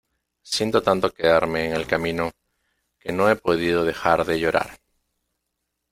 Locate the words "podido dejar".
3.35-4.25